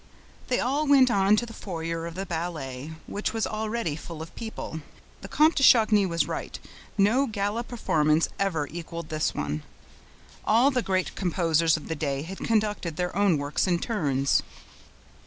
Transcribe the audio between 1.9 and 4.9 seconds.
of the ballet, which was already full of people.